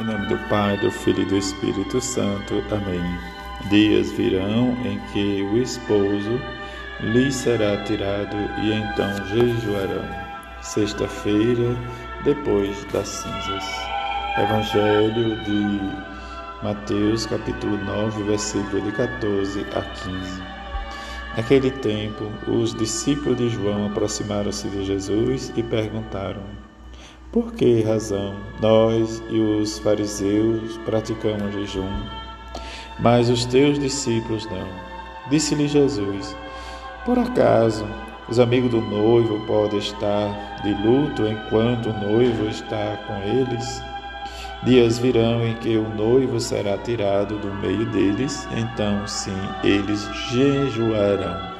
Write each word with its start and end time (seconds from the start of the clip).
Em 0.00 0.04
nome 0.04 0.26
do 0.26 0.38
Pai, 0.48 0.78
do 0.78 0.90
Filho 0.90 1.20
e 1.20 1.26
do 1.26 1.36
Espírito 1.36 2.00
Santo. 2.00 2.64
Amém. 2.70 3.18
Dias 3.68 4.10
virão 4.12 4.74
em 4.86 4.98
que 5.12 5.42
o 5.42 5.58
esposo 5.58 6.40
lhe 7.00 7.30
será 7.30 7.76
tirado 7.84 8.34
e 8.62 8.72
então 8.72 9.26
jejuarão. 9.26 10.02
Sexta-feira, 10.62 11.76
depois 12.24 12.82
das 12.86 13.06
cinzas. 13.06 13.64
Evangelho 14.38 15.44
de 15.44 16.64
Mateus, 16.64 17.26
capítulo 17.26 17.76
9, 17.76 18.22
versículo 18.22 18.80
de 18.80 18.92
14 18.92 19.60
a 19.76 19.82
15. 19.82 20.42
Naquele 21.36 21.70
tempo, 21.70 22.32
os 22.48 22.74
discípulos 22.74 23.36
de 23.36 23.50
João 23.50 23.88
aproximaram-se 23.88 24.70
de 24.70 24.86
Jesus 24.86 25.52
e 25.54 25.62
perguntaram: 25.62 26.71
por 27.32 27.54
que 27.54 27.82
razão 27.82 28.36
nós 28.60 29.22
e 29.30 29.40
os 29.40 29.78
fariseus 29.78 30.76
praticamos 30.84 31.54
jejum, 31.54 31.90
mas 33.00 33.30
os 33.30 33.46
teus 33.46 33.78
discípulos 33.78 34.46
não? 34.50 34.68
Disse-lhe 35.30 35.66
Jesus: 35.66 36.36
Por 37.06 37.18
acaso 37.18 37.86
os 38.28 38.38
amigos 38.38 38.70
do 38.70 38.82
noivo 38.82 39.44
podem 39.46 39.78
estar 39.78 40.60
de 40.62 40.74
luto 40.86 41.26
enquanto 41.26 41.88
o 41.88 41.98
noivo 41.98 42.48
está 42.48 42.98
com 43.06 43.14
eles? 43.22 43.82
Dias 44.64 44.98
virão 44.98 45.44
em 45.44 45.54
que 45.54 45.76
o 45.76 45.88
noivo 45.88 46.38
será 46.38 46.76
tirado 46.78 47.38
do 47.38 47.52
meio 47.54 47.86
deles, 47.86 48.46
então 48.54 49.08
sim 49.08 49.36
eles 49.64 50.06
jejuarão. 50.30 51.50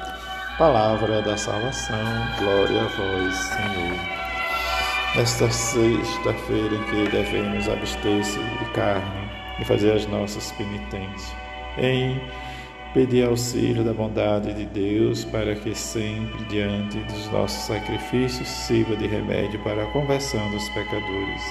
Palavra 0.57 1.21
da 1.23 1.35
salvação, 1.35 1.97
glória 2.39 2.81
a 2.81 2.85
vós, 2.85 3.35
Senhor 3.35 4.22
nesta 5.15 5.49
sexta-feira 5.51 6.75
em 6.75 6.83
que 6.85 7.11
devemos 7.11 7.69
abster-se 7.69 8.39
de 8.39 8.65
carne 8.73 9.29
e 9.59 9.65
fazer 9.65 9.91
as 9.91 10.07
nossas 10.07 10.51
penitências, 10.53 11.35
em 11.77 12.19
pedir 12.93 13.25
auxílio 13.25 13.83
da 13.83 13.93
bondade 13.93 14.53
de 14.53 14.65
Deus 14.65 15.23
para 15.25 15.55
que 15.55 15.75
sempre 15.75 16.43
diante 16.45 16.97
dos 16.99 17.31
nossos 17.31 17.63
sacrifícios 17.63 18.47
sirva 18.47 18.95
de 18.95 19.05
remédio 19.07 19.59
para 19.63 19.83
a 19.83 19.91
conversão 19.91 20.49
dos 20.51 20.67
pecadores. 20.69 21.41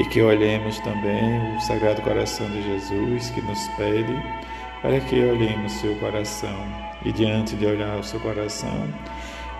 E 0.00 0.04
que 0.06 0.22
olhemos 0.22 0.78
também 0.80 1.56
o 1.56 1.60
Sagrado 1.60 2.00
Coração 2.02 2.48
de 2.50 2.62
Jesus 2.62 3.30
que 3.30 3.42
nos 3.42 3.68
pede 3.76 4.14
para 4.80 4.98
que 5.00 5.22
olhemos 5.22 5.70
seu 5.72 5.94
coração 5.96 6.66
e 7.04 7.12
diante 7.12 7.54
de 7.54 7.66
olhar 7.66 7.98
o 7.98 8.04
seu 8.04 8.18
coração 8.20 8.88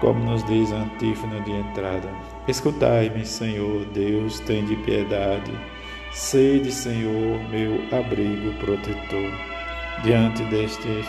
como 0.03 0.19
nos 0.19 0.45
diz 0.45 0.72
a 0.72 0.78
antífona 0.78 1.41
de 1.42 1.53
entrada. 1.53 2.08
Escutai-me, 2.48 3.25
Senhor, 3.25 3.84
Deus, 3.95 4.41
tem 4.41 4.64
de 4.64 4.75
piedade. 4.77 5.53
Sede, 6.11 6.72
Senhor, 6.72 7.39
meu 7.48 7.81
abrigo 7.97 8.53
protetor. 8.59 9.31
Diante 10.03 10.42
deste 10.44 11.05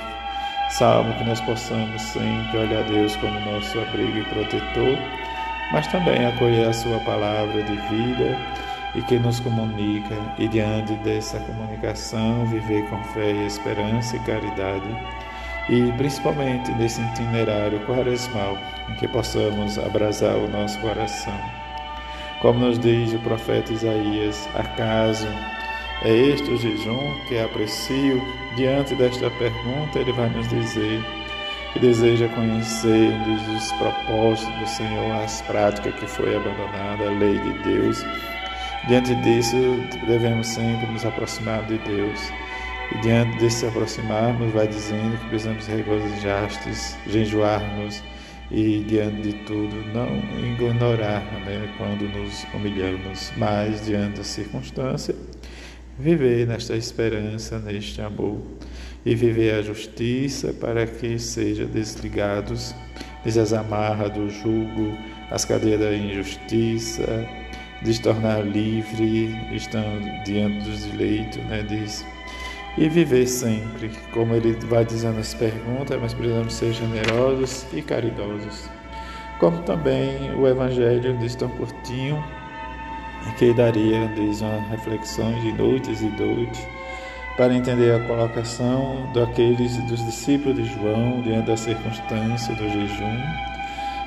salmo, 0.78 1.12
que 1.16 1.24
nós 1.24 1.42
possamos 1.42 2.00
sempre 2.04 2.60
olhar 2.60 2.84
a 2.84 2.88
Deus 2.88 3.16
como 3.16 3.40
nosso 3.40 3.80
abrigo 3.80 4.20
e 4.20 4.24
protetor, 4.26 4.98
mas 5.72 5.88
também 5.88 6.26
acolher 6.28 6.70
a 6.70 6.74
Sua 6.74 7.00
palavra 7.00 7.64
de 7.64 7.76
vida 7.76 8.38
e 8.94 9.02
que 9.02 9.18
nos 9.18 9.40
comunica, 9.40 10.16
e 10.38 10.48
diante 10.48 10.94
dessa 10.98 11.40
comunicação, 11.40 12.46
viver 12.46 12.88
com 12.92 13.04
fé 13.06 13.32
e 13.32 13.48
esperança 13.48 14.16
e 14.16 14.20
caridade 14.20 15.23
e 15.70 15.92
principalmente 15.94 16.72
nesse 16.74 17.02
itinerário 17.02 17.80
quaresmal, 17.86 18.58
em 18.90 18.96
que 18.96 19.08
possamos 19.08 19.78
abrasar 19.78 20.36
o 20.36 20.50
nosso 20.50 20.80
coração. 20.80 21.40
Como 22.42 22.60
nos 22.60 22.78
diz 22.78 23.14
o 23.14 23.20
profeta 23.20 23.72
Isaías, 23.72 24.50
acaso 24.56 25.28
é 26.04 26.12
este 26.12 26.52
o 26.52 26.58
jejum 26.58 27.14
que 27.28 27.40
aprecio? 27.40 28.22
Diante 28.58 28.94
desta 28.96 29.30
pergunta, 29.32 30.00
ele 30.00 30.12
vai 30.12 30.30
nos 30.30 30.48
dizer 30.50 31.02
que 31.72 31.80
deseja 31.80 32.28
conhecer 32.30 33.14
os 33.56 33.72
propósitos 33.74 34.60
do 34.60 34.68
Senhor, 34.68 35.12
as 35.24 35.42
práticas 35.44 35.96
que 35.96 36.06
foi 36.06 36.36
abandonada, 36.36 37.06
a 37.08 37.12
lei 37.18 37.40
de 37.40 37.54
Deus. 37.64 38.06
Diante 38.88 39.16
disso, 39.16 39.56
devemos 40.06 40.48
sempre 40.48 40.86
nos 40.88 41.06
aproximar 41.06 41.64
de 41.64 41.78
Deus 41.80 42.20
e 42.94 42.98
diante 43.00 43.38
desse 43.40 43.66
aproximarmos, 43.66 44.52
vai 44.54 44.68
dizendo 44.68 45.18
que 45.18 45.28
precisamos 45.28 45.66
regozijar-nos, 45.66 46.96
jejuar-nos 47.08 48.04
e, 48.52 48.84
diante 48.88 49.22
de 49.22 49.34
tudo, 49.46 49.76
não 49.94 50.08
ignorar 50.54 51.24
né, 51.46 51.74
quando 51.78 52.04
nos 52.04 52.46
humilhamos, 52.54 53.32
mas, 53.36 53.86
diante 53.86 54.18
da 54.18 54.24
circunstância, 54.24 55.16
viver 55.98 56.48
nesta 56.48 56.76
esperança, 56.76 57.58
neste 57.60 58.02
amor 58.02 58.42
e 59.06 59.16
viver 59.16 59.56
a 59.56 59.62
justiça 59.62 60.54
para 60.54 60.86
que 60.86 61.18
sejam 61.18 61.68
desligados 61.68 62.76
das 63.26 63.54
amarras 63.54 64.12
do 64.12 64.30
jugo, 64.30 64.96
as 65.32 65.46
cadeias 65.46 65.80
da 65.80 65.96
injustiça, 65.96 67.28
de 67.82 67.94
se 67.94 68.02
tornar 68.02 68.46
livre, 68.46 69.36
estando 69.52 70.24
diante 70.24 70.70
dos 70.70 70.84
direitos, 70.92 71.44
né, 71.46 71.64
diz 71.68 72.06
e 72.78 72.90
viver 72.90 73.28
sempre. 73.28 73.92
Como 74.12 74.34
ele 74.34 74.54
vai 74.68 74.86
dizendo 74.86 75.18
nas 75.18 75.34
perguntas, 75.34 76.00
mas 76.02 76.14
precisamos 76.14 76.54
ser 76.54 76.74
generosos 76.74 77.66
e 77.74 77.82
caridosos. 77.82 78.70
Como 79.40 79.62
também 79.64 80.34
o 80.36 80.48
Evangelho 80.48 81.18
diz 81.18 81.36
tão 81.36 81.50
curtinho, 81.50 82.24
que 83.38 83.54
daria 83.54 84.08
diz 84.16 84.42
uma 84.42 84.60
reflexões 84.70 85.42
de 85.42 85.54
noites 85.54 86.02
e 86.02 86.06
noites 86.06 86.68
para 87.38 87.54
entender 87.54 87.96
a 87.96 88.00
colocação 88.02 89.12
daqueles 89.14 89.76
dos 89.84 90.06
discípulos 90.06 90.56
de 90.58 90.66
João 90.66 91.22
diante 91.22 91.48
da 91.48 91.58
circunstância 91.58 92.54
do 92.56 92.70
jejum 92.70 93.18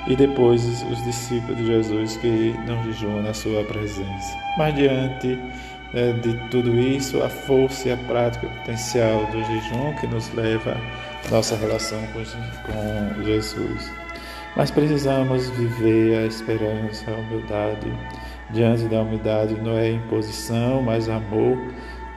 e 0.06 0.14
depois 0.14 0.64
os 0.64 1.04
discípulos 1.04 1.56
de 1.56 1.66
Jesus 1.66 2.16
que 2.18 2.54
não 2.66 2.82
jejuam 2.84 3.22
na 3.22 3.34
sua 3.34 3.64
presença. 3.64 4.38
Mas 4.56 4.74
diante 4.76 5.36
é, 5.96 6.12
de 6.12 6.34
tudo 6.50 6.78
isso, 6.78 7.22
a 7.22 7.28
força 7.28 7.88
e 7.88 7.92
a 7.92 7.96
prática 7.96 8.46
potencial 8.46 9.24
do 9.26 9.42
jejum 9.42 9.94
que 9.98 10.06
nos 10.06 10.30
leva 10.34 10.76
à 11.26 11.30
nossa 11.30 11.56
relação 11.56 11.98
com, 12.12 12.22
com 13.14 13.24
Jesus. 13.24 13.90
Mas 14.54 14.70
precisamos 14.70 15.48
viver 15.50 16.18
a 16.18 16.26
esperança, 16.26 17.10
a 17.10 17.14
humildade. 17.14 17.92
Diante 18.50 18.84
da 18.88 19.00
humildade 19.00 19.54
não 19.54 19.76
é 19.76 19.90
imposição, 19.90 20.82
mas 20.82 21.08
amor. 21.08 21.58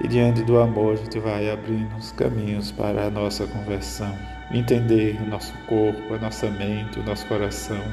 E 0.01 0.07
diante 0.07 0.43
do 0.43 0.59
amor 0.59 0.93
a 0.93 0.95
gente 0.97 1.19
vai 1.19 1.49
abrindo 1.49 1.95
os 1.97 2.11
caminhos 2.11 2.71
para 2.71 3.05
a 3.05 3.09
nossa 3.09 3.47
conversão. 3.47 4.13
Entender 4.51 5.17
o 5.21 5.25
nosso 5.25 5.53
corpo, 5.67 6.13
a 6.13 6.17
nossa 6.17 6.49
mente, 6.49 6.99
o 6.99 7.03
nosso 7.03 7.25
coração. 7.27 7.83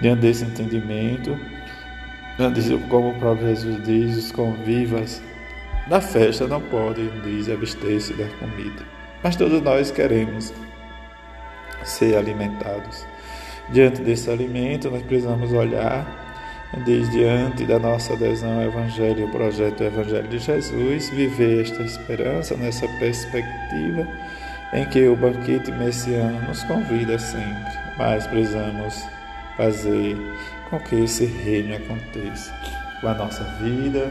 Diante 0.00 0.20
desse 0.20 0.44
entendimento, 0.44 1.38
como 2.88 3.10
o 3.10 3.18
próprio 3.18 3.48
Jesus 3.48 3.82
diz, 3.84 4.16
os 4.16 4.32
convivas 4.32 5.22
da 5.88 6.00
festa 6.00 6.46
não 6.46 6.60
podem, 6.60 7.10
diz, 7.22 7.48
abster-se 7.48 8.12
da 8.14 8.26
comida. 8.38 8.84
Mas 9.22 9.36
todos 9.36 9.62
nós 9.62 9.90
queremos 9.90 10.52
ser 11.84 12.16
alimentados. 12.16 13.06
Diante 13.70 14.02
desse 14.02 14.30
alimento, 14.30 14.90
nós 14.90 15.02
precisamos 15.02 15.52
olhar 15.52 16.24
desde 16.84 17.18
diante 17.18 17.64
da 17.64 17.78
nossa 17.78 18.12
adesão 18.12 18.58
ao 18.58 18.64
Evangelho, 18.64 19.26
o 19.26 19.30
projeto 19.30 19.78
do 19.78 19.84
Evangelho 19.84 20.28
de 20.28 20.38
Jesus, 20.38 21.08
viver 21.10 21.62
esta 21.62 21.82
esperança 21.82 22.56
nessa 22.56 22.86
perspectiva 22.98 24.06
em 24.72 24.84
que 24.86 25.06
o 25.06 25.16
banquete 25.16 25.70
messiano 25.72 26.40
nos 26.46 26.62
convida 26.64 27.18
sempre, 27.18 27.72
mas 27.96 28.26
precisamos 28.26 28.94
fazer 29.56 30.16
com 30.70 30.78
que 30.80 30.96
esse 30.96 31.24
reino 31.24 31.76
aconteça 31.76 32.52
com 33.00 33.08
a 33.08 33.14
nossa 33.14 33.44
vida 33.60 34.10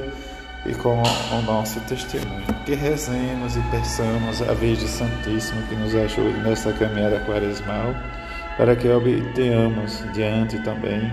e 0.66 0.74
com 0.74 1.02
o 1.02 1.42
nosso 1.44 1.80
testemunho. 1.82 2.46
Que 2.66 2.74
rezemos 2.74 3.56
e 3.56 3.62
peçamos 3.72 4.42
a 4.42 4.54
Virgem 4.54 4.88
Santíssima 4.88 5.62
que 5.68 5.76
nos 5.76 5.94
ajude 5.96 6.40
nessa 6.40 6.74
caminhada 6.74 7.20
quaresmal, 7.22 7.94
para 8.58 8.76
que 8.76 8.90
obtenhamos 8.90 10.04
diante 10.14 10.58
também, 10.64 11.12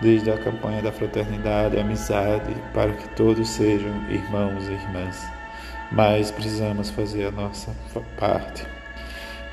desde 0.00 0.30
a 0.30 0.38
campanha 0.38 0.80
da 0.80 0.92
fraternidade 0.92 1.78
amizade, 1.78 2.54
para 2.72 2.92
que 2.92 3.08
todos 3.10 3.48
sejam 3.48 3.92
irmãos 4.08 4.68
e 4.68 4.72
irmãs. 4.72 5.28
Mas 5.90 6.30
precisamos 6.30 6.90
fazer 6.90 7.26
a 7.26 7.30
nossa 7.30 7.72
parte. 8.18 8.64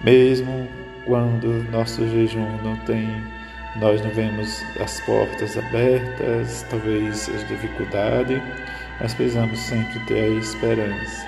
Mesmo 0.03 0.67
quando 1.05 1.69
nosso 1.71 2.07
jejum 2.07 2.57
não 2.63 2.75
tem 2.85 3.07
nós 3.75 4.01
não 4.01 4.09
vemos 4.11 4.63
as 4.79 4.99
portas 5.01 5.57
abertas, 5.57 6.65
talvez 6.69 7.29
as 7.29 7.47
dificuldades, 7.47 8.41
mas 8.99 9.13
precisamos 9.13 9.59
sempre 9.59 9.99
ter 10.05 10.23
a 10.23 10.39
esperança, 10.39 11.27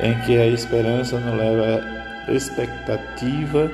em 0.00 0.18
que 0.20 0.38
a 0.38 0.46
esperança 0.46 1.18
nos 1.18 1.36
leva 1.36 1.82
à 2.28 2.32
expectativa 2.32 3.70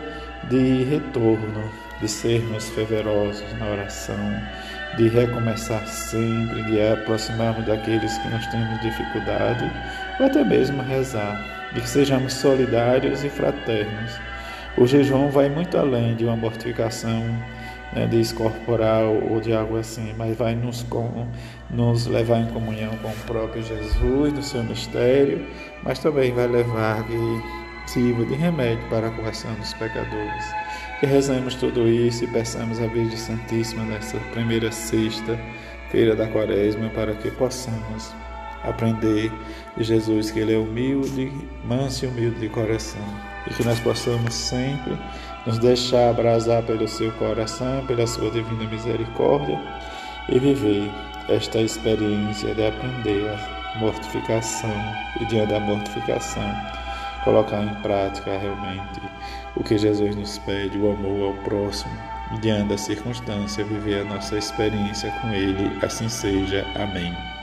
de 0.48 0.84
retorno, 0.84 1.70
de 2.00 2.08
sermos 2.08 2.68
fervorosos 2.70 3.52
na 3.58 3.66
oração, 3.66 4.42
de 4.96 5.08
recomeçar 5.08 5.86
sempre, 5.86 6.62
de 6.64 6.80
aproximarmos 6.80 7.66
daqueles 7.66 8.16
que 8.18 8.28
nós 8.28 8.46
temos 8.46 8.80
dificuldade, 8.80 9.70
ou 10.18 10.26
até 10.26 10.42
mesmo 10.42 10.82
rezar, 10.82 11.44
de 11.74 11.80
que 11.82 11.88
sejamos 11.88 12.32
solidários 12.32 13.22
e 13.22 13.28
fraternos. 13.28 14.18
O 14.78 14.86
jejum 14.86 15.28
vai 15.28 15.48
muito 15.48 15.76
além 15.76 16.14
de 16.14 16.24
uma 16.24 16.36
mortificação 16.36 17.22
né, 17.92 18.06
descorporal 18.06 19.14
ou 19.30 19.40
de 19.40 19.52
algo 19.52 19.76
assim, 19.76 20.14
mas 20.16 20.36
vai 20.36 20.54
nos, 20.54 20.82
com, 20.84 21.26
nos 21.70 22.06
levar 22.06 22.40
em 22.40 22.46
comunhão 22.46 22.96
com 22.98 23.08
o 23.08 23.16
próprio 23.26 23.62
Jesus, 23.62 24.32
no 24.32 24.42
seu 24.42 24.62
mistério, 24.62 25.46
mas 25.82 25.98
também 25.98 26.32
vai 26.32 26.46
levar 26.46 27.04
que 27.04 27.16
sirva 27.86 28.24
de 28.26 28.34
remédio 28.34 28.86
para 28.88 29.08
a 29.08 29.10
correção 29.10 29.52
dos 29.54 29.72
pecadores. 29.74 30.44
Que 31.00 31.06
rezemos 31.06 31.54
tudo 31.54 31.88
isso 31.88 32.24
e 32.24 32.26
peçamos 32.26 32.80
a 32.80 32.86
Virgem 32.86 33.16
Santíssima 33.16 33.84
nessa 33.84 34.18
primeira 34.32 34.70
sexta-feira 34.70 36.14
da 36.14 36.26
quaresma 36.26 36.90
para 36.90 37.14
que 37.14 37.30
possamos 37.30 38.12
aprender 38.64 39.32
de 39.76 39.84
Jesus 39.84 40.30
que 40.30 40.40
Ele 40.40 40.54
é 40.54 40.58
humilde, 40.58 41.32
manso 41.64 42.04
e 42.04 42.08
humilde 42.08 42.40
de 42.40 42.48
coração 42.48 43.00
e 43.46 43.54
que 43.54 43.64
nós 43.64 43.78
possamos 43.80 44.34
sempre 44.34 44.98
nos 45.48 45.58
deixar 45.58 46.10
abrasar 46.10 46.62
pelo 46.62 46.86
seu 46.86 47.10
coração, 47.12 47.82
pela 47.86 48.06
sua 48.06 48.30
divina 48.30 48.64
misericórdia 48.64 49.58
e 50.28 50.38
viver 50.38 50.90
esta 51.26 51.58
experiência 51.58 52.54
de 52.54 52.66
aprender 52.66 53.30
a 53.30 53.78
mortificação 53.78 54.70
e 55.18 55.24
diante 55.24 55.52
da 55.52 55.60
mortificação 55.60 56.54
colocar 57.24 57.62
em 57.62 57.74
prática 57.82 58.36
realmente 58.38 59.00
o 59.56 59.64
que 59.64 59.78
Jesus 59.78 60.14
nos 60.14 60.36
pede, 60.38 60.78
o 60.78 60.92
amor 60.92 61.28
ao 61.28 61.44
próximo 61.44 61.92
e 62.34 62.40
diante 62.40 62.68
da 62.68 62.76
circunstância 62.76 63.64
viver 63.64 64.02
a 64.02 64.04
nossa 64.04 64.36
experiência 64.36 65.10
com 65.22 65.32
Ele, 65.32 65.78
assim 65.82 66.10
seja. 66.10 66.66
Amém. 66.76 67.37